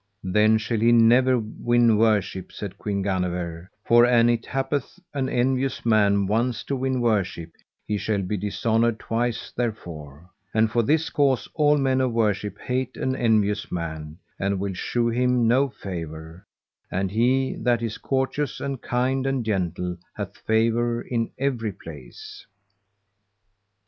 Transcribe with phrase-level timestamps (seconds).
[0.23, 5.85] Then shall he never win worship, said Queen Guenever, for an it happeth an envious
[5.85, 7.51] man once to win worship
[7.85, 12.97] he shall be dishonoured twice therefore; and for this cause all men of worship hate
[12.97, 16.47] an envious man, and will shew him no favour,
[16.91, 22.47] and he that is courteous, and kind, and gentle, hath favour in every place.